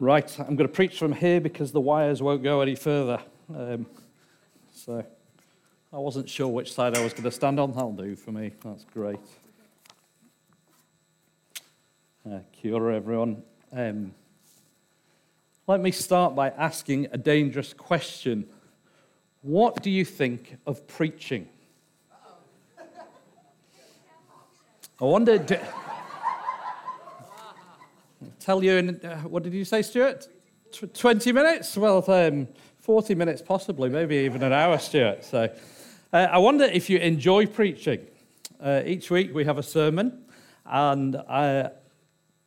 [0.00, 3.20] Right, I'm going to preach from here because the wires won't go any further.
[3.52, 3.84] Um,
[4.72, 5.04] so
[5.92, 7.72] I wasn't sure which side I was going to stand on.
[7.72, 8.52] That'll do for me.
[8.64, 9.18] That's great.
[12.24, 13.42] Uh, kia ora, everyone.
[13.72, 14.14] Um,
[15.66, 18.46] let me start by asking a dangerous question.
[19.42, 21.48] What do you think of preaching?
[25.00, 25.38] I wonder.
[25.38, 25.58] Do,
[28.40, 30.28] tell you in, uh, what did you say, Stuart?
[30.72, 31.76] Tw- 20 minutes?
[31.76, 35.24] Well, um, 40 minutes possibly, maybe even an hour, Stuart.
[35.24, 35.50] So
[36.12, 38.06] uh, I wonder if you enjoy preaching.
[38.60, 40.24] Uh, each week we have a sermon,
[40.64, 41.70] and uh,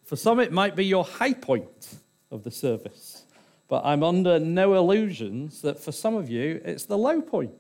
[0.04, 1.96] for some it might be your high point
[2.32, 3.24] of the service.
[3.68, 7.52] But I'm under no illusions that for some of you it's the low point.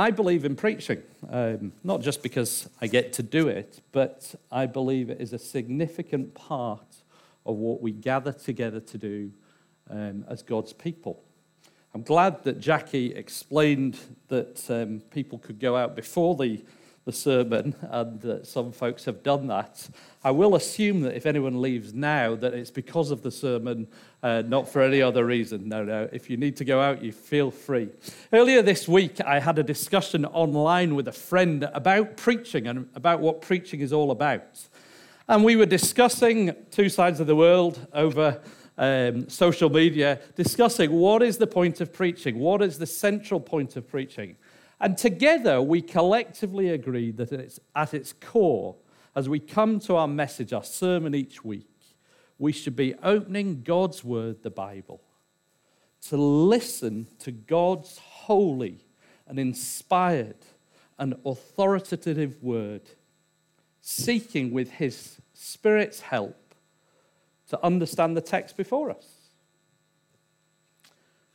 [0.00, 4.64] I believe in preaching, um, not just because I get to do it, but I
[4.64, 7.02] believe it is a significant part
[7.44, 9.30] of what we gather together to do
[9.90, 11.22] um, as God's people.
[11.92, 13.98] I'm glad that Jackie explained
[14.28, 16.64] that um, people could go out before the
[17.04, 19.88] the sermon, and uh, some folks have done that.
[20.22, 23.88] I will assume that if anyone leaves now, that it's because of the sermon,
[24.22, 25.66] uh, not for any other reason.
[25.68, 26.10] No, no.
[26.12, 27.88] If you need to go out, you feel free.
[28.32, 33.20] Earlier this week, I had a discussion online with a friend about preaching and about
[33.20, 34.68] what preaching is all about.
[35.26, 38.40] And we were discussing two sides of the world over.
[38.78, 42.38] Um, social media, discussing what is the point of preaching?
[42.38, 44.36] What is the central point of preaching?
[44.80, 48.76] And together we collectively agree that it's at its core,
[49.14, 51.66] as we come to our message, our sermon each week,
[52.38, 55.02] we should be opening God's word, the Bible,
[56.08, 58.86] to listen to God's holy
[59.26, 60.38] and inspired
[60.98, 62.82] and authoritative word,
[63.82, 66.54] seeking with his Spirit's help
[67.48, 69.19] to understand the text before us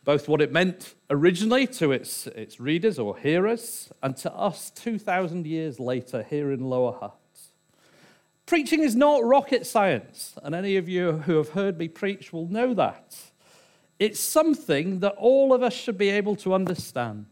[0.05, 5.47] both what it meant originally to its, its readers or hearers and to us 2,000
[5.47, 7.17] years later here in Lower Hutt.
[8.45, 12.47] Preaching is not rocket science, and any of you who have heard me preach will
[12.47, 13.17] know that.
[13.97, 17.25] It's something that all of us should be able to understand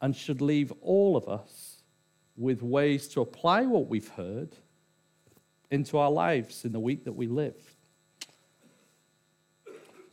[0.00, 1.82] and should leave all of us
[2.36, 4.56] with ways to apply what we've heard
[5.70, 7.75] into our lives in the week that we live.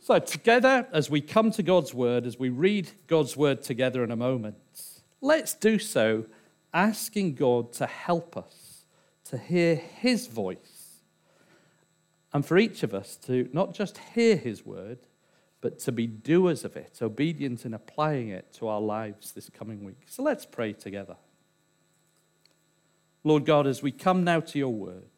[0.04, 4.10] So, together, as we come to God's word, as we read God's word together in
[4.10, 4.56] a moment,
[5.22, 6.26] let's do so
[6.74, 8.84] asking God to help us
[9.30, 10.98] to hear his voice.
[12.34, 14.98] And for each of us to not just hear his word,
[15.62, 19.84] but to be doers of it, obedient in applying it to our lives this coming
[19.84, 20.02] week.
[20.06, 21.16] So let's pray together.
[23.22, 25.08] Lord God, as we come now to your word,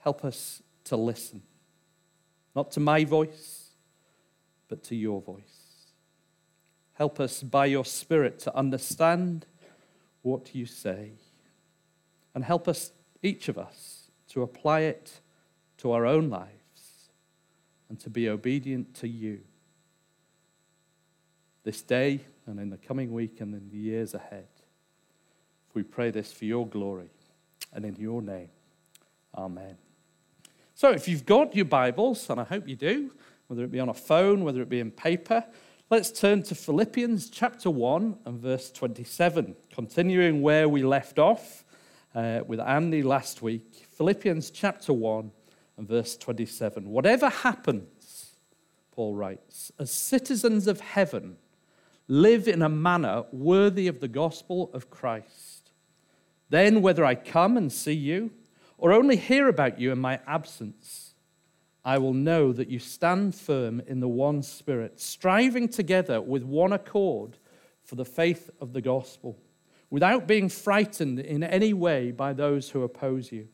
[0.00, 1.40] help us to listen
[2.56, 3.68] not to my voice,
[4.66, 5.92] but to your voice.
[6.94, 9.44] Help us by your Spirit to understand
[10.22, 11.12] what you say.
[12.34, 15.20] And help us, each of us, to apply it
[15.78, 17.10] to our own lives
[17.90, 19.40] and to be obedient to you
[21.62, 24.48] this day and in the coming week and in the years ahead.
[25.74, 27.10] We pray this for your glory
[27.72, 28.48] and in your name.
[29.36, 29.76] Amen.
[30.78, 33.10] So, if you've got your Bibles, and I hope you do,
[33.46, 35.42] whether it be on a phone, whether it be in paper,
[35.88, 41.64] let's turn to Philippians chapter 1 and verse 27, continuing where we left off
[42.14, 43.86] uh, with Andy last week.
[43.96, 45.30] Philippians chapter 1
[45.78, 46.90] and verse 27.
[46.90, 48.36] Whatever happens,
[48.92, 51.38] Paul writes, as citizens of heaven,
[52.06, 55.70] live in a manner worthy of the gospel of Christ.
[56.50, 58.30] Then, whether I come and see you,
[58.78, 61.14] or only hear about you in my absence,
[61.84, 66.72] I will know that you stand firm in the one Spirit, striving together with one
[66.72, 67.38] accord
[67.84, 69.38] for the faith of the gospel,
[69.88, 73.46] without being frightened in any way by those who oppose you.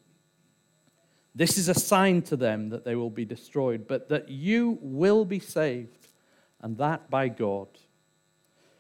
[1.35, 5.25] This is a sign to them that they will be destroyed, but that you will
[5.25, 6.09] be saved,
[6.61, 7.69] and that by God.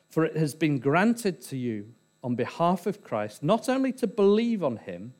[0.08, 4.62] For it has been granted to you on behalf of Christ not only to believe
[4.62, 5.14] on him,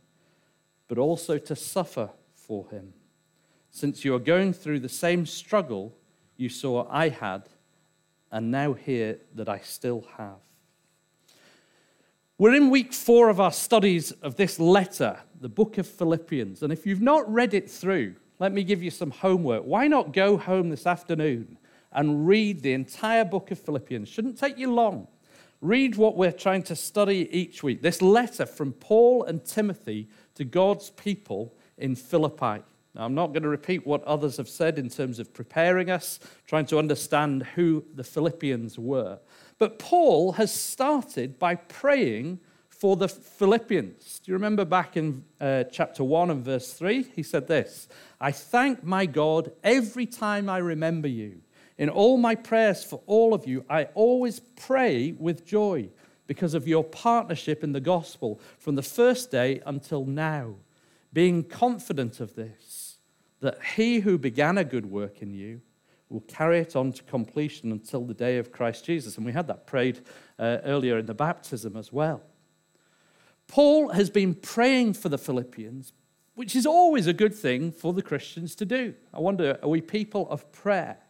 [0.93, 2.93] but also to suffer for him,
[3.71, 5.91] since you are going through the same struggle
[6.37, 7.49] you saw I had,
[8.31, 10.37] and now hear that I still have.
[12.37, 16.63] We're in week four of our studies of this letter, the book of Philippians.
[16.63, 19.63] And if you've not read it through, let me give you some homework.
[19.63, 21.57] Why not go home this afternoon
[21.93, 24.11] and read the entire book of Philippians?
[24.11, 25.09] Shouldn't take you long.
[25.63, 27.83] Read what we're trying to study each week.
[27.83, 32.65] This letter from Paul and Timothy to God's people in Philippi.
[32.95, 36.19] Now, I'm not going to repeat what others have said in terms of preparing us,
[36.49, 39.21] trying to understand who the Philippians were.
[39.59, 44.19] But Paul has started by praying for the Philippians.
[44.19, 47.05] Do you remember back in uh, chapter 1 and verse 3?
[47.15, 47.87] He said this
[48.21, 51.41] I thank my God every time I remember you.
[51.83, 55.89] In all my prayers for all of you, I always pray with joy
[56.29, 60.55] because of your partnership in the gospel from the first day until now,
[61.13, 62.99] being confident of this,
[63.41, 65.61] that he who began a good work in you
[66.09, 69.17] will carry it on to completion until the day of Christ Jesus.
[69.17, 70.03] And we had that prayed
[70.39, 72.23] uh, earlier in the baptism as well.
[73.49, 75.93] Paul has been praying for the Philippians,
[76.37, 78.95] which is always a good thing for the Christians to do.
[79.13, 81.02] I wonder, are we people of prayer?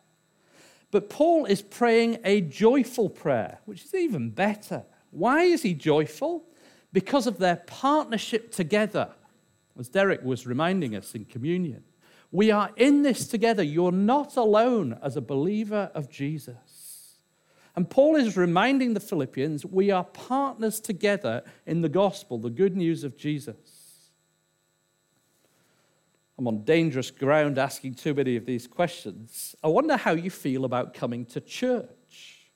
[0.92, 4.84] But Paul is praying a joyful prayer, which is even better.
[5.10, 6.44] Why is he joyful?
[6.92, 9.08] Because of their partnership together,
[9.78, 11.82] as Derek was reminding us in communion.
[12.30, 13.62] We are in this together.
[13.62, 17.16] You're not alone as a believer of Jesus.
[17.74, 22.76] And Paul is reminding the Philippians we are partners together in the gospel, the good
[22.76, 23.81] news of Jesus.
[26.38, 29.54] I'm on dangerous ground asking too many of these questions.
[29.62, 32.50] I wonder how you feel about coming to church.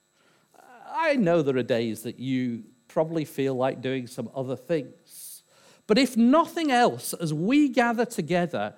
[0.91, 5.43] I know there are days that you probably feel like doing some other things.
[5.87, 8.75] But if nothing else, as we gather together,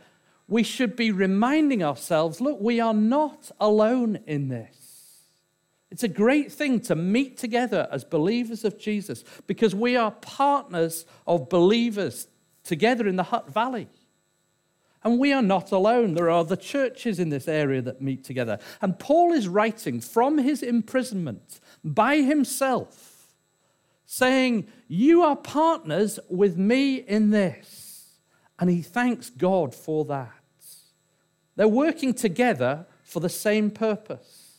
[0.48, 5.22] we should be reminding ourselves look, we are not alone in this.
[5.90, 11.06] It's a great thing to meet together as believers of Jesus because we are partners
[11.26, 12.28] of believers
[12.62, 13.88] together in the Hutt Valley.
[15.04, 16.14] And we are not alone.
[16.14, 18.58] There are the churches in this area that meet together.
[18.82, 23.28] And Paul is writing from his imprisonment by himself,
[24.06, 28.18] saying, You are partners with me in this.
[28.58, 30.32] And he thanks God for that.
[31.54, 34.58] They're working together for the same purpose.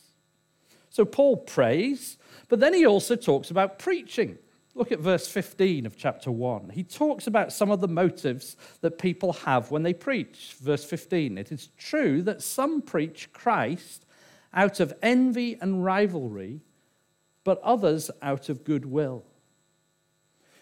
[0.88, 4.38] So Paul prays, but then he also talks about preaching.
[4.74, 6.70] Look at verse 15 of chapter 1.
[6.70, 10.54] He talks about some of the motives that people have when they preach.
[10.60, 14.06] Verse 15 It is true that some preach Christ
[14.54, 16.60] out of envy and rivalry,
[17.44, 19.24] but others out of goodwill.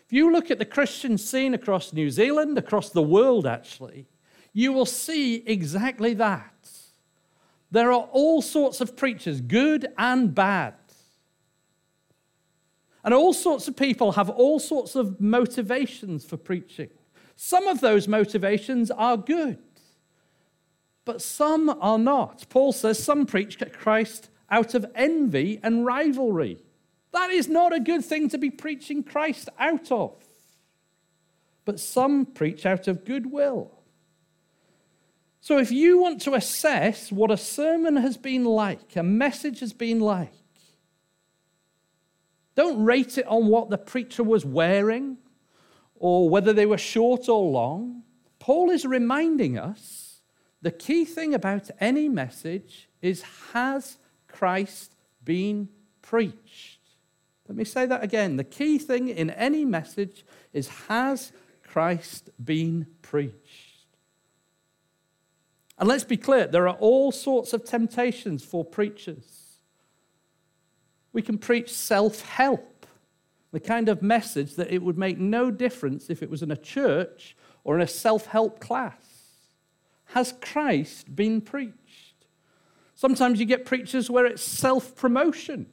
[0.07, 4.07] If you look at the Christian scene across New Zealand, across the world actually,
[4.55, 6.71] you will see exactly that.
[7.71, 10.75] There are all sorts of preachers, good and bad.
[13.05, 16.91] And all sorts of people have all sorts of motivations for preaching.
[17.37, 19.59] Some of those motivations are good,
[21.05, 22.47] but some are not.
[22.49, 26.59] Paul says some preach Christ out of envy and rivalry.
[27.13, 30.17] That is not a good thing to be preaching Christ out of.
[31.65, 33.73] But some preach out of goodwill.
[35.41, 39.73] So, if you want to assess what a sermon has been like, a message has
[39.73, 40.33] been like,
[42.59, 45.17] don't rate it on what the preacher was wearing
[45.95, 48.03] or whether they were short or long.
[48.41, 50.23] Paul is reminding us
[50.61, 53.23] the key thing about any message is
[53.53, 55.69] has Christ been
[56.03, 56.81] preached?
[57.47, 58.35] Let me say that again.
[58.35, 61.31] The key thing in any message is has
[61.63, 63.87] Christ been preached?
[65.79, 69.38] And let's be clear, there are all sorts of temptations for preachers.
[71.19, 72.87] We can preach self help,
[73.51, 76.57] the kind of message that it would make no difference if it was in a
[76.57, 79.03] church or in a self help class.
[80.05, 82.27] Has Christ been preached?
[82.95, 85.67] Sometimes you get preachers where it's self promotion,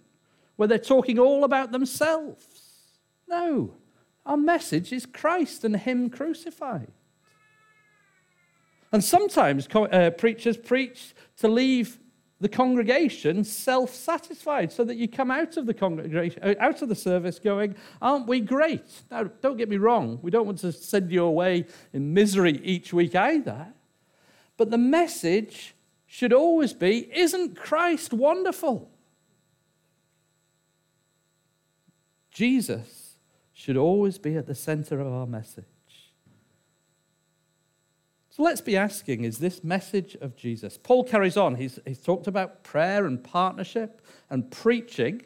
[0.55, 2.47] where they're talking all about themselves.
[3.27, 3.75] No,
[4.25, 6.91] our message is Christ and Him crucified.
[8.91, 11.99] And sometimes uh, preachers preach to leave
[12.41, 16.89] the congregation self satisfied so that you come out of the congregation, uh, out of
[16.89, 19.03] the service going, Aren't we great?
[19.09, 22.91] Now, don't get me wrong, we don't want to send you away in misery each
[22.91, 23.67] week either.
[24.57, 25.75] But the message
[26.05, 28.89] should always be Isn't Christ wonderful?
[32.31, 33.15] Jesus
[33.53, 35.63] should always be at the center of our message.
[38.35, 40.77] So let's be asking is this message of Jesus?
[40.77, 41.55] Paul carries on.
[41.55, 45.21] He's, he's talked about prayer and partnership and preaching.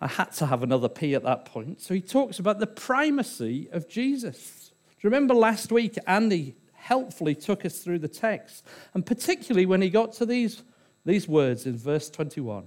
[0.00, 1.80] I had to have another P at that point.
[1.80, 4.72] So he talks about the primacy of Jesus.
[4.98, 9.80] Do you remember last week, Andy helpfully took us through the text, and particularly when
[9.80, 10.64] he got to these,
[11.04, 12.64] these words in verse 21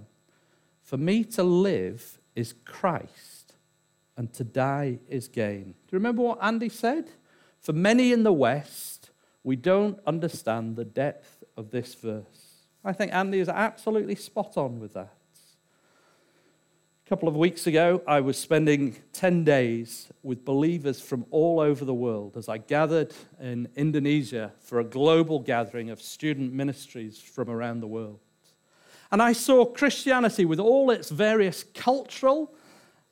[0.84, 3.56] For me to live is Christ,
[4.16, 5.64] and to die is gain.
[5.64, 7.10] Do you remember what Andy said?
[7.60, 8.89] For many in the West,
[9.44, 12.50] we don't understand the depth of this verse.
[12.84, 15.16] I think Andy is absolutely spot on with that.
[17.06, 21.84] A couple of weeks ago, I was spending 10 days with believers from all over
[21.84, 27.50] the world as I gathered in Indonesia for a global gathering of student ministries from
[27.50, 28.20] around the world.
[29.12, 32.54] And I saw Christianity with all its various cultural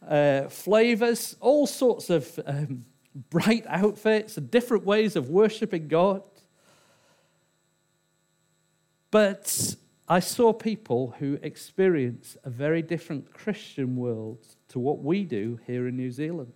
[0.08, 2.86] uh, flavors, all sorts of um,
[3.30, 6.22] bright outfits, and different ways of worshiping God.
[9.10, 9.76] But
[10.08, 15.88] I saw people who experience a very different Christian world to what we do here
[15.88, 16.54] in New Zealand.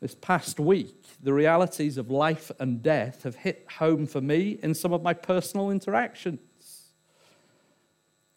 [0.00, 4.74] This past week, the realities of life and death have hit home for me in
[4.74, 6.40] some of my personal interactions.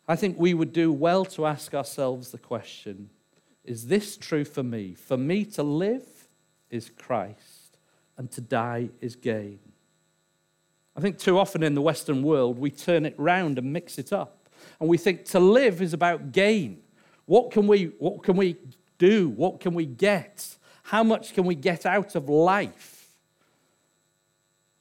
[0.08, 3.10] I think we would do well to ask ourselves the question
[3.64, 4.94] is this true for me?
[4.94, 6.06] For me to live
[6.74, 7.78] is Christ,
[8.18, 9.60] and to die is gain.
[10.96, 14.12] I think too often in the Western world, we turn it round and mix it
[14.12, 14.50] up.
[14.80, 16.82] And we think to live is about gain.
[17.26, 18.58] What can we, what can we
[18.98, 19.30] do?
[19.30, 20.58] What can we get?
[20.84, 23.08] How much can we get out of life?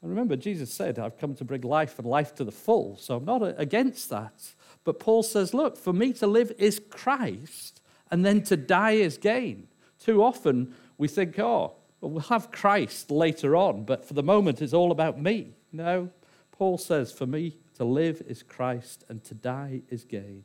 [0.00, 2.96] And remember, Jesus said, I've come to bring life and life to the full.
[2.98, 4.52] So I'm not against that.
[4.84, 7.80] But Paul says, look, for me to live is Christ,
[8.10, 9.68] and then to die is gain.
[10.00, 14.60] Too often we think, oh, well, we'll have Christ later on, but for the moment
[14.60, 15.54] it's all about me.
[15.72, 16.10] No,
[16.50, 20.44] Paul says, for me to live is Christ, and to die is gain.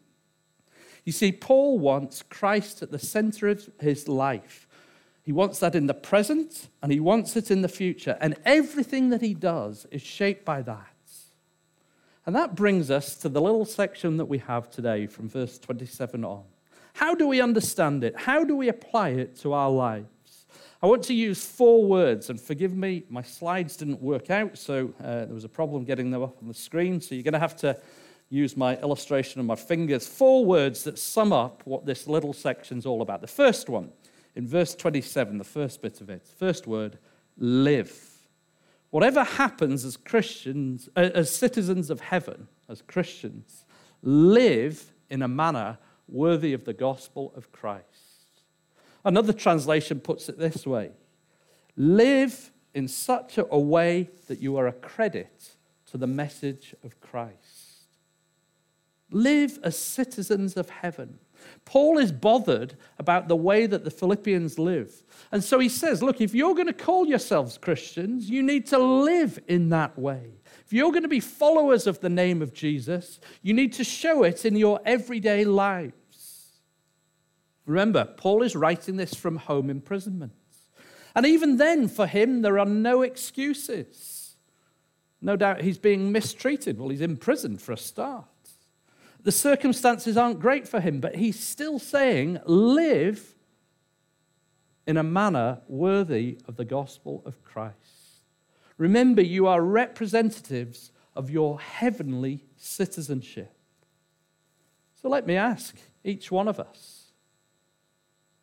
[1.04, 4.68] You see, Paul wants Christ at the center of his life.
[5.24, 8.18] He wants that in the present, and he wants it in the future.
[8.22, 10.88] And everything that he does is shaped by that.
[12.26, 16.24] And that brings us to the little section that we have today from verse 27
[16.24, 16.44] on.
[16.94, 18.16] How do we understand it?
[18.16, 20.08] How do we apply it to our lives?
[20.82, 24.94] I want to use four words, and forgive me, my slides didn't work out, so
[25.04, 27.02] uh, there was a problem getting them up on the screen.
[27.02, 27.80] So you're going to have to
[28.30, 30.06] use my illustration of my fingers.
[30.06, 33.22] Four words that sum up what this little section's all about.
[33.22, 33.92] The first one,
[34.36, 37.00] in verse 27, the first bit of it, first word,
[37.38, 38.20] live.
[38.92, 43.66] Whatever happens as Christians, uh, as citizens of heaven, as Christians,
[44.04, 47.97] live in a manner worthy of the gospel of Christ.
[49.08, 50.92] Another translation puts it this way
[51.78, 55.52] live in such a way that you are a credit
[55.86, 57.86] to the message of Christ.
[59.10, 61.20] Live as citizens of heaven.
[61.64, 64.92] Paul is bothered about the way that the Philippians live.
[65.32, 68.78] And so he says, look, if you're going to call yourselves Christians, you need to
[68.78, 70.34] live in that way.
[70.66, 74.24] If you're going to be followers of the name of Jesus, you need to show
[74.24, 75.94] it in your everyday lives.
[77.68, 80.32] Remember, Paul is writing this from home imprisonment.
[81.14, 84.38] And even then, for him, there are no excuses.
[85.22, 86.80] No doubt he's being mistreated.
[86.80, 88.26] Well, he's in prison for a start.
[89.24, 93.36] The circumstances aren't great for him, but he's still saying, live
[94.86, 98.22] in a manner worthy of the gospel of Christ.
[98.78, 103.52] Remember, you are representatives of your heavenly citizenship.
[105.02, 106.97] So let me ask each one of us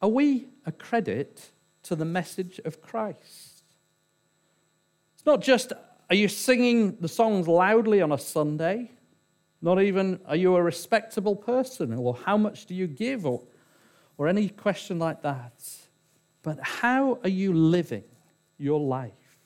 [0.04, 1.50] are we a credit
[1.82, 3.62] to the message of Christ?
[5.14, 5.72] It's not just
[6.10, 8.90] are you singing the songs loudly on a Sunday?
[9.62, 11.94] Not even, are you a respectable person?
[11.94, 13.24] Or how much do you give?
[13.24, 13.44] Or,
[14.18, 15.66] or any question like that.
[16.42, 18.04] But how are you living
[18.58, 19.38] your life?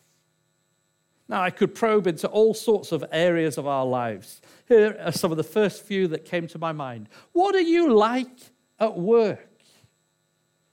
[1.28, 4.40] Now, I could probe into all sorts of areas of our lives.
[4.66, 7.08] Here are some of the first few that came to my mind.
[7.30, 8.40] What are you like
[8.80, 9.47] at work?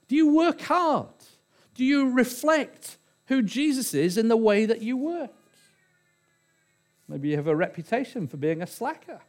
[0.08, 1.08] Do you work hard?
[1.74, 2.96] Do you reflect
[3.26, 5.30] who Jesus is in the way that you work?
[7.08, 9.20] Maybe you have a reputation for being a slacker.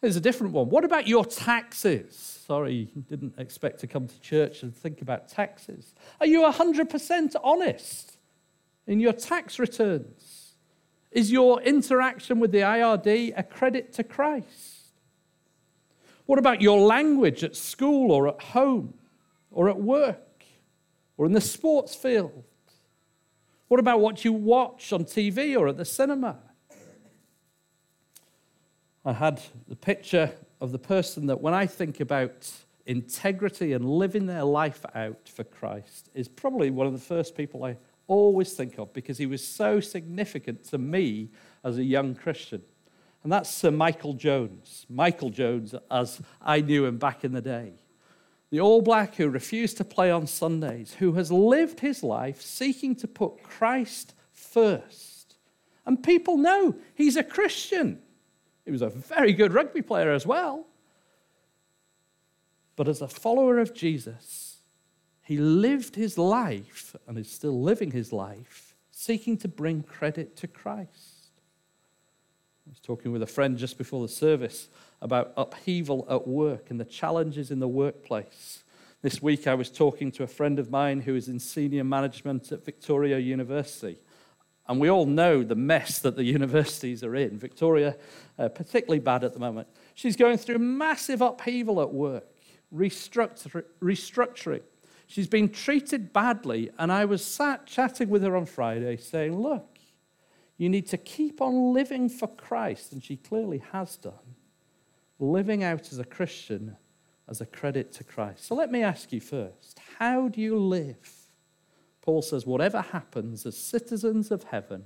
[0.00, 0.68] Here's a different one.
[0.68, 2.42] What about your taxes?
[2.46, 5.94] Sorry, didn't expect to come to church and think about taxes.
[6.20, 8.18] Are you 100% honest
[8.86, 10.54] in your tax returns?
[11.10, 14.92] Is your interaction with the IRD a credit to Christ?
[16.26, 18.94] What about your language at school or at home
[19.54, 20.44] or at work
[21.16, 22.44] or in the sports field?
[23.68, 26.38] What about what you watch on TV or at the cinema?
[29.04, 32.50] I had the picture of the person that when I think about
[32.86, 37.64] integrity and living their life out for Christ is probably one of the first people
[37.64, 41.30] I always think of because he was so significant to me
[41.62, 42.62] as a young Christian.
[43.22, 44.84] And that's Sir Michael Jones.
[44.88, 47.72] Michael Jones, as I knew him back in the day.
[48.54, 52.94] The All Black who refused to play on Sundays, who has lived his life seeking
[52.94, 55.34] to put Christ first
[55.84, 58.00] And people know he's a Christian.
[58.64, 60.68] He was a very good rugby player as well.
[62.76, 64.58] But as a follower of Jesus,
[65.24, 70.46] he lived his life and is still living his life seeking to bring credit to
[70.46, 71.24] Christ.
[72.68, 74.68] I was talking with a friend just before the service
[75.04, 78.64] about upheaval at work and the challenges in the workplace.
[79.02, 82.50] This week, I was talking to a friend of mine who is in senior management
[82.50, 83.98] at Victoria University.
[84.66, 87.38] And we all know the mess that the universities are in.
[87.38, 87.98] Victoria,
[88.38, 89.68] uh, particularly bad at the moment.
[89.92, 92.26] She's going through massive upheaval at work,
[92.74, 94.62] restructuring.
[95.06, 96.70] She's been treated badly.
[96.78, 99.78] And I was sat chatting with her on Friday saying, Look,
[100.56, 102.92] you need to keep on living for Christ.
[102.92, 104.14] And she clearly has done.
[105.18, 106.76] Living out as a Christian
[107.28, 108.46] as a credit to Christ.
[108.46, 111.10] So let me ask you first how do you live?
[112.02, 114.84] Paul says, whatever happens as citizens of heaven,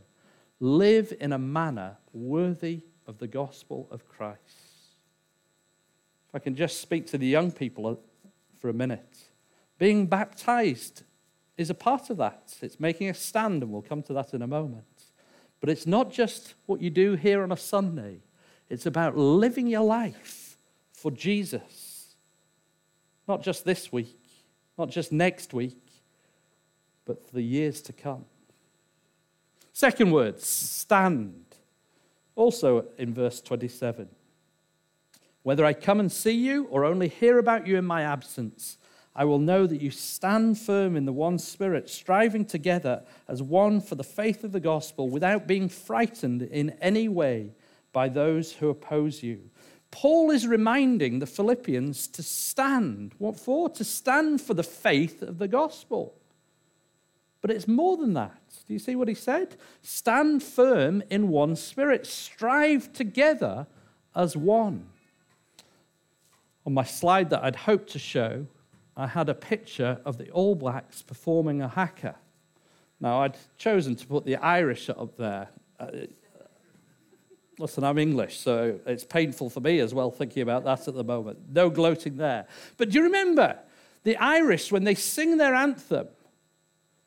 [0.61, 4.39] live in a manner worthy of the gospel of Christ.
[6.29, 7.97] If I can just speak to the young people uh,
[8.61, 9.19] for a minute,
[9.79, 11.03] being baptized
[11.57, 12.57] is a part of that.
[12.61, 14.85] It's making a stand, and we'll come to that in a moment.
[15.59, 18.21] But it's not just what you do here on a Sunday,
[18.71, 20.57] it's about living your life
[20.93, 22.15] for Jesus.
[23.27, 24.19] Not just this week,
[24.77, 25.79] not just next week,
[27.05, 28.25] but for the years to come.
[29.73, 31.45] Second word, stand.
[32.35, 34.09] Also in verse 27.
[35.43, 38.77] Whether I come and see you or only hear about you in my absence,
[39.15, 43.81] I will know that you stand firm in the one spirit, striving together as one
[43.81, 47.55] for the faith of the gospel without being frightened in any way
[47.93, 49.51] by those who oppose you.
[49.91, 53.15] Paul is reminding the Philippians to stand.
[53.19, 53.69] What for?
[53.71, 56.15] To stand for the faith of the gospel.
[57.41, 58.43] But it's more than that.
[58.67, 59.57] Do you see what he said?
[59.81, 63.67] Stand firm in one spirit, strive together
[64.15, 64.89] as one.
[66.67, 68.47] On my slide that I'd hoped to show,
[68.97, 72.17] I had a picture of the All Blacks performing a haka.
[73.01, 75.49] Now, I'd chosen to put the Irish up there.
[75.79, 75.87] Uh,
[77.59, 81.03] Listen, I'm English, so it's painful for me as well thinking about that at the
[81.03, 81.39] moment.
[81.53, 82.47] No gloating there.
[82.77, 83.59] But do you remember
[84.05, 86.07] the Irish, when they sing their anthem,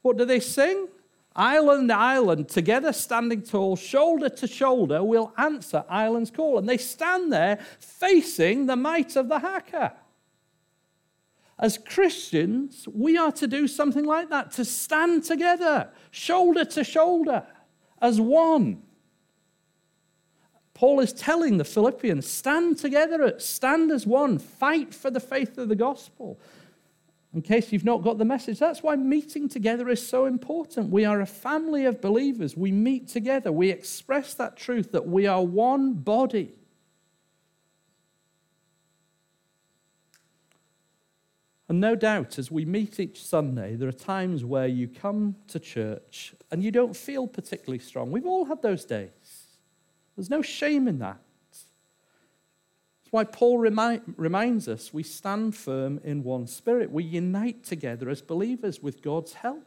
[0.02, 0.90] what do they sing?
[1.34, 6.58] Ireland, Ireland, together standing tall, shoulder to shoulder, will answer Ireland's call.
[6.58, 9.94] And they stand there facing the might of the haka.
[11.58, 17.46] As Christians, we are to do something like that to stand together, shoulder to shoulder,
[18.02, 18.82] as one.
[20.82, 25.70] Paul is telling the Philippians stand together, stand as one, fight for the faith of
[25.70, 26.40] the gospel.
[27.36, 30.90] In case you've not got the message, that's why meeting together is so important.
[30.90, 32.58] We are a family of believers.
[32.58, 33.52] We meet together.
[33.52, 36.56] We express that truth that we are one body.
[41.70, 45.60] And no doubt, as we meet each Sunday, there are times where you come to
[45.60, 48.10] church and you don't feel particularly strong.
[48.10, 49.12] We've all had those days.
[50.16, 51.20] There's no shame in that.
[51.52, 56.92] That's why Paul remi- reminds us we stand firm in one spirit.
[56.92, 59.66] We unite together as believers with God's help,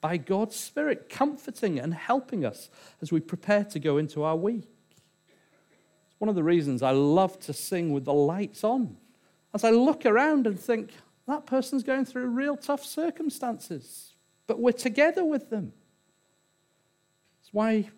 [0.00, 2.70] by God's Spirit, comforting and helping us
[3.02, 4.68] as we prepare to go into our week.
[6.10, 8.96] It's one of the reasons I love to sing with the lights on.
[9.52, 10.92] As I look around and think,
[11.26, 14.14] that person's going through real tough circumstances,
[14.46, 15.72] but we're together with them.
[17.40, 17.90] That's why,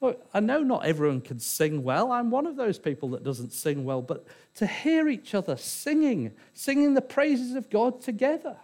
[0.00, 2.12] look, I know not everyone can sing well.
[2.12, 6.32] I'm one of those people that doesn't sing well, but to hear each other singing,
[6.54, 8.56] singing the praises of God together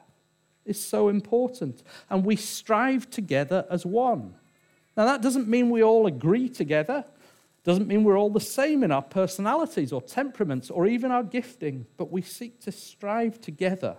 [0.64, 1.82] is so important.
[2.10, 4.34] And we strive together as one.
[4.96, 7.04] Now, that doesn't mean we all agree together.
[7.64, 11.86] Doesn't mean we're all the same in our personalities or temperaments or even our gifting,
[11.96, 13.96] but we seek to strive together.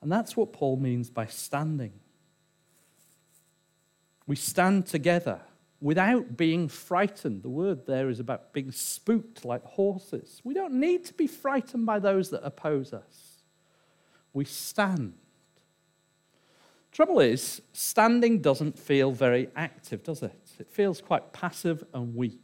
[0.00, 1.92] And that's what Paul means by standing.
[4.26, 5.40] We stand together
[5.80, 7.42] without being frightened.
[7.42, 10.40] The word there is about being spooked like horses.
[10.44, 13.42] We don't need to be frightened by those that oppose us.
[14.32, 15.14] We stand.
[16.90, 20.50] Trouble is, standing doesn't feel very active, does it?
[20.58, 22.40] It feels quite passive and weak.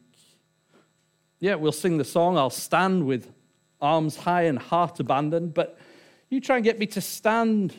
[1.39, 3.33] Yeah, we'll sing the song, I'll stand with
[3.81, 5.79] arms high and heart abandoned, but
[6.29, 7.75] you try and get me to stand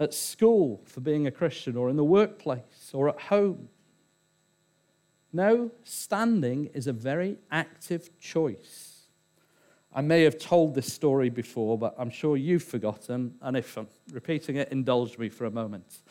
[0.00, 3.68] at school for being a Christian or in the workplace or at home.
[5.32, 8.98] No, standing is a very active choice.
[9.92, 13.88] I may have told this story before, but I'm sure you've forgotten, and if I'm
[14.12, 16.02] repeating it, indulge me for a moment.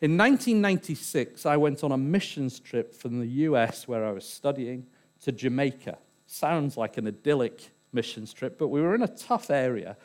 [0.00, 4.86] In 1996, I went on a missions trip from the US where I was studying
[5.22, 5.98] to Jamaica.
[6.26, 9.96] Sounds like an idyllic missions trip, but we were in a tough area,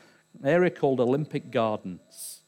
[0.42, 2.39] an area called Olympic Gardens.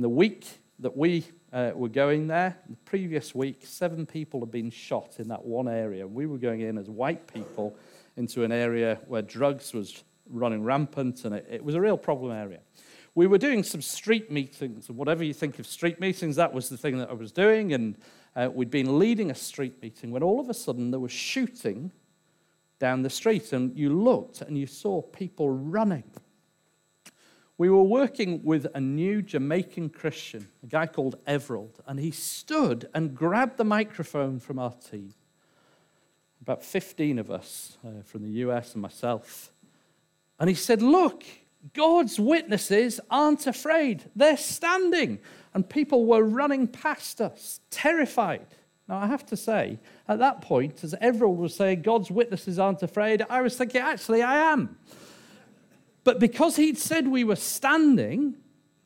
[0.00, 0.46] The week
[0.78, 5.28] that we uh, were going there, the previous week, seven people had been shot in
[5.28, 6.06] that one area.
[6.06, 7.76] We were going in as white people
[8.16, 12.32] into an area where drugs was running rampant, and it, it was a real problem
[12.32, 12.60] area.
[13.14, 16.70] We were doing some street meetings, and whatever you think of street meetings, that was
[16.70, 17.74] the thing that I was doing.
[17.74, 17.98] And
[18.34, 21.92] uh, we'd been leading a street meeting when all of a sudden there was shooting
[22.78, 26.04] down the street, and you looked and you saw people running.
[27.60, 32.88] We were working with a new Jamaican Christian, a guy called Everald, and he stood
[32.94, 35.12] and grabbed the microphone from our team.
[36.40, 39.52] About 15 of us uh, from the US and myself.
[40.38, 41.22] And he said, Look,
[41.74, 44.04] God's witnesses aren't afraid.
[44.16, 45.18] They're standing.
[45.52, 48.46] And people were running past us, terrified.
[48.88, 52.82] Now, I have to say, at that point, as Everald was saying, God's witnesses aren't
[52.82, 54.78] afraid, I was thinking, actually, I am.
[56.04, 58.36] But because he'd said we were standing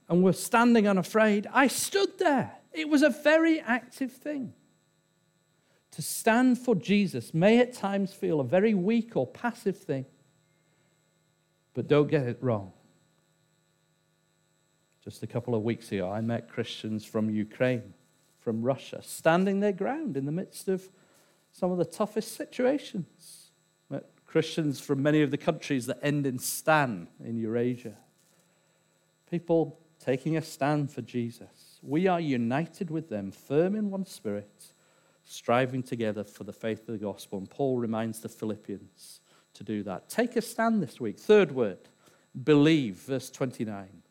[0.09, 2.53] and were standing unafraid, I stood there.
[2.73, 4.53] It was a very active thing.
[5.93, 10.07] To stand for Jesus may at times feel a very weak or passive thing,
[11.73, 12.73] but don't get it wrong.
[15.05, 17.95] Just a couple of weeks ago, I met Christians from Ukraine
[18.45, 20.91] from Russia, standing their ground in the midst of
[21.51, 23.44] some of the toughest situations.
[24.35, 27.95] Christians from many of the countries that end in Stan in Eurasia.
[29.31, 31.79] People taking a stand for Jesus.
[31.83, 34.73] We are united with them, firm in one spirit,
[35.23, 37.39] striving together for the faith of the gospel.
[37.39, 39.21] And Paul reminds the Philippians
[39.53, 40.09] to do that.
[40.09, 41.21] Take a stand this week.
[41.21, 41.89] Third word,
[42.43, 44.03] believe, verse 29.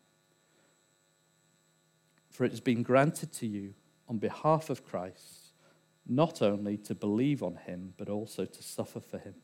[2.30, 3.74] For it has been granted to you
[4.08, 5.52] on behalf of Christ,
[6.08, 9.34] not only to believe on him, but also to suffer for him.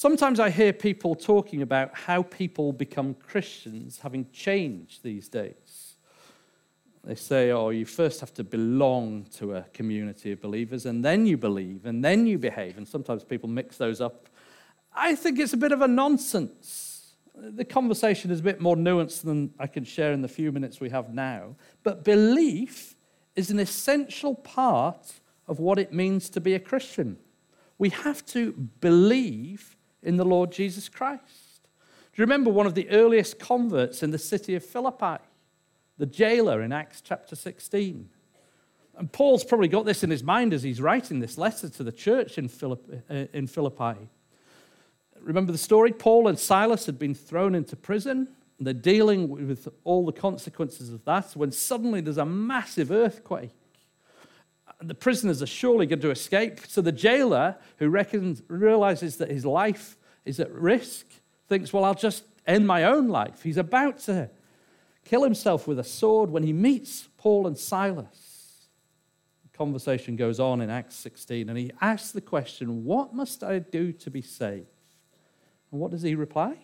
[0.00, 5.96] Sometimes I hear people talking about how people become Christians having changed these days.
[7.04, 11.26] They say, oh, you first have to belong to a community of believers, and then
[11.26, 12.78] you believe, and then you behave.
[12.78, 14.30] And sometimes people mix those up.
[14.94, 17.16] I think it's a bit of a nonsense.
[17.34, 20.80] The conversation is a bit more nuanced than I can share in the few minutes
[20.80, 21.56] we have now.
[21.82, 22.96] But belief
[23.36, 25.12] is an essential part
[25.46, 27.18] of what it means to be a Christian.
[27.76, 31.60] We have to believe in the Lord Jesus Christ.
[32.12, 35.22] Do you remember one of the earliest converts in the city of Philippi?
[35.98, 38.08] The jailer in Acts chapter 16.
[38.96, 41.92] And Paul's probably got this in his mind as he's writing this letter to the
[41.92, 44.08] church in uh, Philippi.
[45.22, 45.92] Remember the story?
[45.92, 48.28] Paul and Silas had been thrown into prison.
[48.58, 53.52] And they're dealing with all the consequences of that when suddenly there's a massive earthquake.
[54.80, 56.60] The prisoners are surely going to escape.
[56.66, 61.06] So the jailer, who reckons, realizes that his life is at risk,
[61.48, 63.42] thinks, Well, I'll just end my own life.
[63.42, 64.30] He's about to
[65.04, 68.68] kill himself with a sword when he meets Paul and Silas.
[69.42, 73.58] The conversation goes on in Acts 16, and he asks the question, What must I
[73.58, 74.66] do to be saved?
[75.70, 76.56] And what does he reply?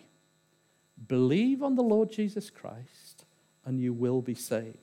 [1.07, 3.25] Believe on the Lord Jesus Christ,
[3.65, 4.77] and you will be saved.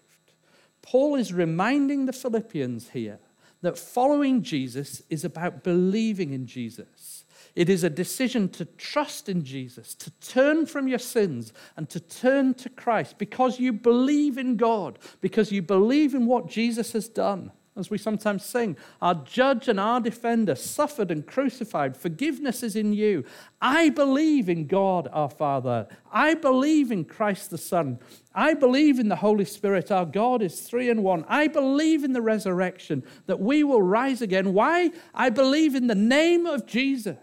[0.85, 3.19] Paul is reminding the Philippians here
[3.63, 7.25] that following Jesus is about believing in Jesus.
[7.57, 12.01] It is a decision to trust in Jesus, to turn from your sins and to
[12.01, 17.09] turn to Christ because you believe in God, because you believe in what Jesus has
[17.09, 21.97] done as we sometimes sing, our judge and our defender suffered and crucified.
[21.97, 23.25] Forgiveness is in you.
[23.61, 25.89] I believe in God our Father.
[26.13, 27.99] I believe in Christ the Son.
[28.33, 29.91] I believe in the Holy Spirit.
[29.91, 31.25] Our God is three in one.
[31.29, 34.53] I believe in the resurrection, that we will rise again.
[34.53, 34.93] Why?
[35.13, 37.17] I believe in the name of Jesus.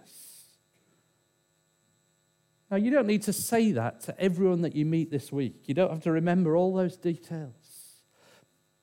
[2.70, 5.64] Now, you don't need to say that to everyone that you meet this week.
[5.66, 7.61] You don't have to remember all those details.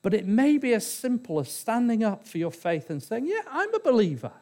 [0.03, 3.43] But it may be as simple as standing up for your faith and saying, Yeah,
[3.51, 4.33] I'm a believer.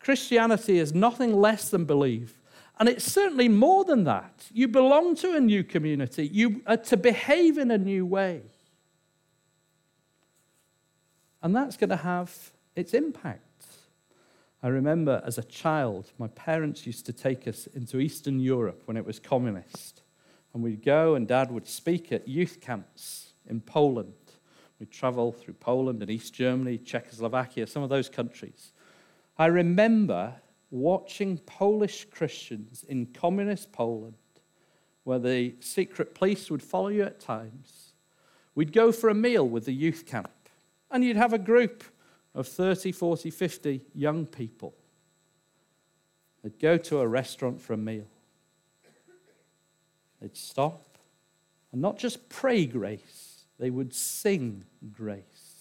[0.00, 2.40] Christianity is nothing less than belief.
[2.80, 4.46] And it's certainly more than that.
[4.52, 8.42] You belong to a new community, you are to behave in a new way.
[11.42, 13.42] And that's going to have its impact.
[14.62, 18.96] I remember as a child, my parents used to take us into Eastern Europe when
[18.96, 20.02] it was communist.
[20.54, 24.12] And we'd go, and dad would speak at youth camps in Poland.
[24.78, 28.72] We travel through Poland and East Germany, Czechoslovakia, some of those countries.
[29.38, 30.34] I remember
[30.70, 34.14] watching Polish Christians in communist Poland,
[35.04, 37.92] where the secret police would follow you at times,
[38.54, 40.30] We'd go for a meal with the youth camp,
[40.90, 41.84] and you'd have a group
[42.34, 44.74] of 30, 40, 50 young people.
[46.42, 48.06] They'd go to a restaurant for a meal.
[50.20, 50.98] They'd stop
[51.72, 55.52] and not just pray grace, they would sing grace.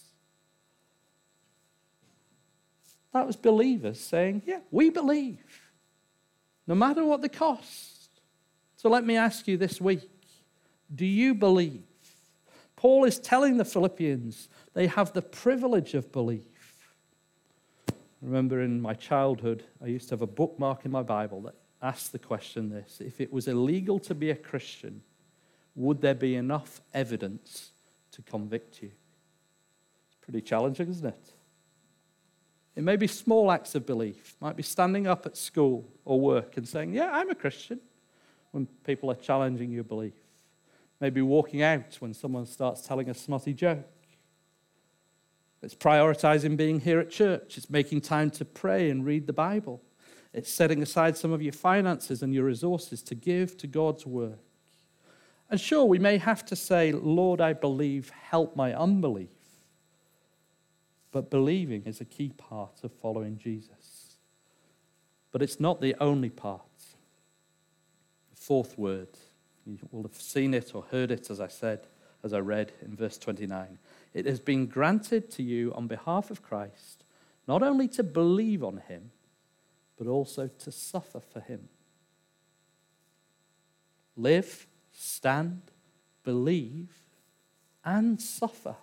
[3.13, 5.43] That was believers saying, Yeah, we believe,
[6.67, 8.09] no matter what the cost.
[8.77, 10.09] So let me ask you this week
[10.93, 11.83] do you believe?
[12.75, 16.41] Paul is telling the Philippians they have the privilege of belief.
[17.89, 21.55] I remember in my childhood, I used to have a bookmark in my Bible that
[21.81, 25.01] asked the question this if it was illegal to be a Christian,
[25.75, 27.71] would there be enough evidence
[28.11, 28.91] to convict you?
[30.07, 31.33] It's pretty challenging, isn't it?
[32.75, 36.19] It may be small acts of belief, it might be standing up at school or
[36.19, 37.79] work and saying, Yeah, I'm a Christian,
[38.51, 40.13] when people are challenging your belief.
[40.99, 43.87] Maybe walking out when someone starts telling a snotty joke.
[45.63, 47.57] It's prioritizing being here at church.
[47.57, 49.81] It's making time to pray and read the Bible.
[50.33, 54.39] It's setting aside some of your finances and your resources to give to God's work.
[55.51, 59.29] And sure, we may have to say, Lord, I believe, help my unbelief.
[61.11, 64.15] But believing is a key part of following Jesus.
[65.33, 66.61] But it's not the only part.
[68.33, 69.09] The fourth word,
[69.65, 71.85] you will have seen it or heard it, as I said,
[72.23, 73.77] as I read in verse 29.
[74.13, 77.03] It has been granted to you on behalf of Christ,
[77.45, 79.11] not only to believe on him,
[79.97, 81.67] but also to suffer for him.
[84.15, 84.67] Live
[85.01, 85.61] stand,
[86.23, 86.89] believe,
[87.83, 88.75] and suffer.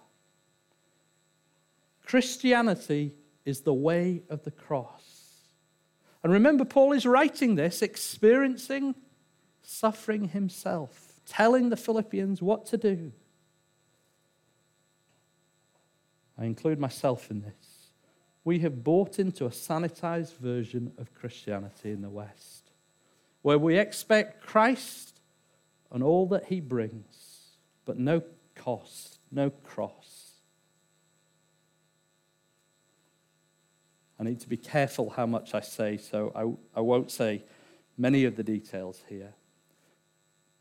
[2.05, 5.03] Christianity is the way of the cross.
[6.23, 8.97] And remember, Paul is writing this, experiencing
[9.63, 13.13] suffering himself, telling the Philippians what to do.
[16.37, 17.91] I include myself in this.
[18.45, 22.73] We have bought into a sanitized version of Christianity in the West,
[23.43, 25.18] where we expect Christ
[25.91, 28.23] and all that he brings, but no
[28.55, 30.33] cost, no cross.
[34.21, 37.45] I need to be careful how much I say, so I, I won't say
[37.97, 39.35] many of the details here.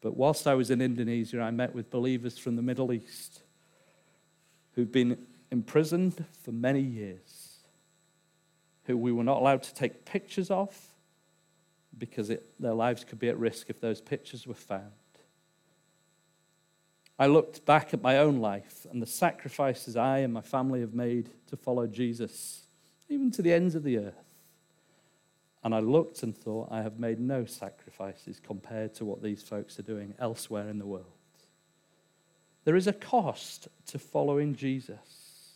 [0.01, 3.41] But whilst I was in Indonesia, I met with believers from the Middle East
[4.73, 5.17] who've been
[5.51, 7.57] imprisoned for many years,
[8.83, 10.77] who we were not allowed to take pictures of
[11.97, 14.91] because it, their lives could be at risk if those pictures were found.
[17.19, 20.93] I looked back at my own life and the sacrifices I and my family have
[20.93, 22.67] made to follow Jesus,
[23.09, 24.13] even to the ends of the earth.
[25.63, 29.79] And I looked and thought, I have made no sacrifices compared to what these folks
[29.79, 31.05] are doing elsewhere in the world.
[32.63, 35.53] There is a cost to following Jesus.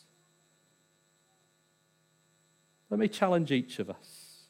[2.89, 4.47] Let me challenge each of us.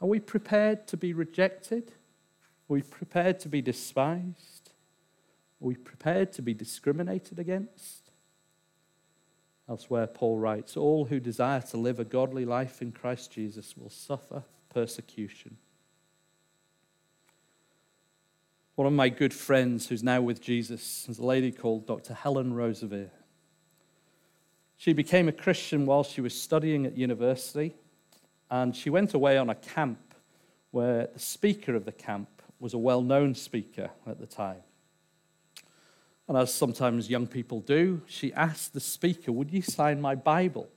[0.00, 1.88] Are we prepared to be rejected?
[1.88, 4.59] Are we prepared to be despised?
[5.60, 8.10] Are we prepared to be discriminated against?
[9.68, 13.90] Elsewhere, Paul writes All who desire to live a godly life in Christ Jesus will
[13.90, 15.56] suffer persecution.
[18.74, 22.14] One of my good friends who's now with Jesus is a lady called Dr.
[22.14, 23.10] Helen Roseveare.
[24.78, 27.74] She became a Christian while she was studying at university,
[28.50, 30.14] and she went away on a camp
[30.70, 34.62] where the speaker of the camp was a well known speaker at the time.
[36.30, 40.68] And as sometimes young people do, she asked the speaker, Would you sign my Bible?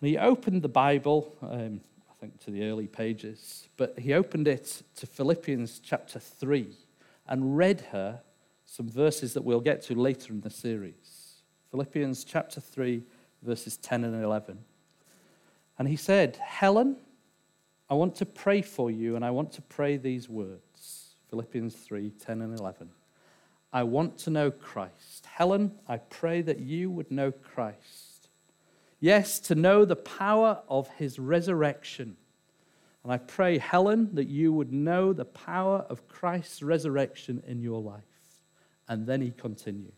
[0.00, 4.48] And he opened the Bible, um, I think to the early pages, but he opened
[4.48, 6.66] it to Philippians chapter 3
[7.28, 8.22] and read her
[8.64, 11.42] some verses that we'll get to later in the series.
[11.70, 13.04] Philippians chapter 3,
[13.42, 14.58] verses 10 and 11.
[15.78, 16.96] And he said, Helen,
[17.88, 21.14] I want to pray for you, and I want to pray these words.
[21.28, 22.90] Philippians 3, 10 and 11.
[23.72, 25.26] I want to know Christ.
[25.26, 28.28] Helen, I pray that you would know Christ.
[28.98, 32.16] Yes, to know the power of his resurrection.
[33.02, 37.80] And I pray, Helen, that you would know the power of Christ's resurrection in your
[37.80, 38.02] life.
[38.88, 39.92] And then he continued.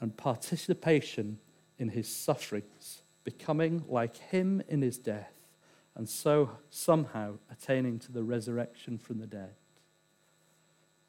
[0.00, 1.38] And participation
[1.78, 5.32] in his sufferings, becoming like him in his death,
[5.94, 9.54] and so somehow attaining to the resurrection from the dead.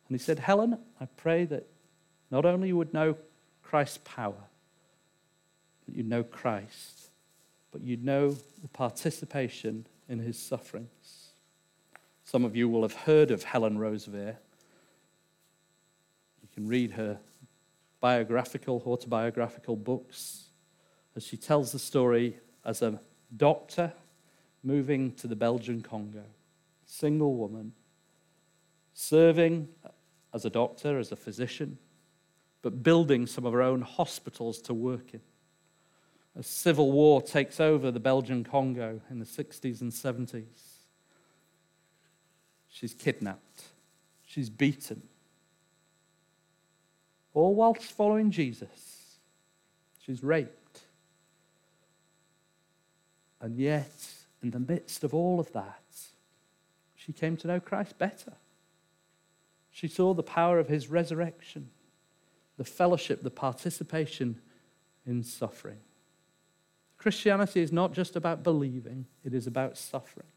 [0.10, 1.68] And he said, Helen, I pray that
[2.32, 3.16] not only you would know
[3.62, 4.44] Christ's power,
[5.86, 7.12] that you'd know Christ,
[7.72, 11.30] but you'd know the participation in his sufferings.
[12.26, 14.36] Some of you will have heard of Helen Roseveare.
[16.42, 17.20] You can read her
[18.00, 20.46] biographical, autobiographical books
[21.16, 23.00] as she tells the story as a
[23.38, 23.94] doctor
[24.64, 26.24] moving to the Belgian Congo,
[26.86, 27.74] single woman,
[28.94, 29.68] serving
[30.34, 31.78] as a doctor, as a physician,
[32.62, 35.22] but building some of her own hospitals to work in.
[36.38, 40.44] As civil war takes over the Belgian Congo in the 60s and 70s,
[42.70, 43.64] she's kidnapped,
[44.26, 45.02] she's beaten,
[47.34, 49.18] all whilst following Jesus.
[50.06, 50.82] She's raped.
[53.42, 53.92] And yet,
[54.42, 55.84] in the midst of all of that,
[56.96, 58.34] she came to know Christ better.
[59.80, 61.70] She saw the power of his resurrection,
[62.58, 64.42] the fellowship, the participation
[65.06, 65.78] in suffering.
[66.98, 70.28] Christianity is not just about believing, it is about suffering.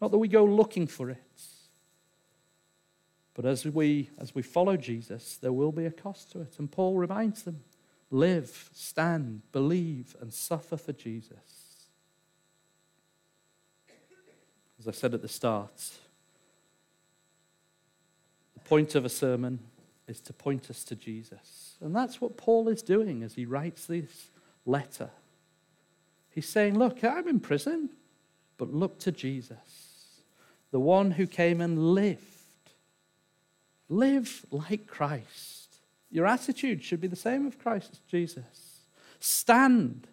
[0.00, 1.42] Not that we go looking for it,
[3.34, 6.54] but as we, as we follow Jesus, there will be a cost to it.
[6.56, 7.64] And Paul reminds them
[8.12, 11.88] live, stand, believe, and suffer for Jesus.
[14.78, 15.90] As I said at the start,
[18.64, 19.60] point of a sermon
[20.06, 21.76] is to point us to Jesus.
[21.80, 24.30] And that's what Paul is doing as he writes this
[24.66, 25.10] letter.
[26.30, 27.90] He's saying, Look, I'm in prison,
[28.56, 30.22] but look to Jesus,
[30.70, 32.34] the one who came and lived
[33.88, 35.76] Live like Christ.
[36.10, 38.80] Your attitude should be the same of Christ Jesus.
[39.18, 40.08] Stand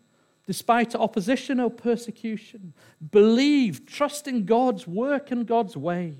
[0.46, 2.74] despite opposition or persecution.
[3.12, 6.16] Believe, trust in God's work and God's ways,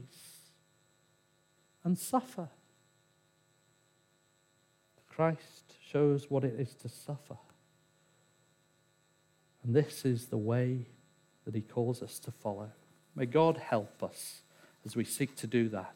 [1.84, 2.50] and suffer.
[5.10, 7.38] Christ shows what it is to suffer.
[9.64, 10.88] And this is the way
[11.46, 12.72] that he calls us to follow.
[13.16, 14.42] May God help us
[14.86, 15.96] as we seek to do that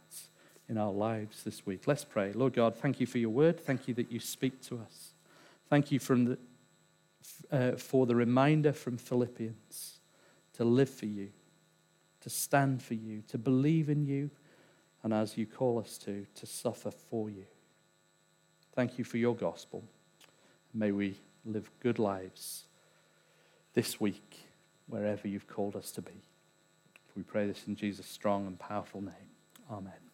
[0.67, 1.87] in our lives this week.
[1.87, 2.33] Let's pray.
[2.33, 3.59] Lord God, thank you for your word.
[3.59, 5.13] Thank you that you speak to us.
[5.69, 6.37] Thank you the,
[7.51, 9.99] uh, for the reminder from Philippians
[10.53, 11.29] to live for you,
[12.21, 14.29] to stand for you, to believe in you,
[15.05, 17.45] and as you call us to, to suffer for you.
[18.73, 19.83] Thank you for your gospel.
[20.73, 22.63] May we live good lives
[23.75, 24.47] this week,
[24.87, 26.23] wherever you've called us to be.
[27.15, 29.29] We pray this in Jesus' strong and powerful name.
[29.71, 30.04] Amen.